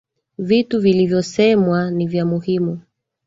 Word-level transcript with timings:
Vitu 0.39 0.79
vilivyosemwa 0.79 1.91
ni 1.91 2.07
vya 2.07 2.25
muhimu 2.25 2.81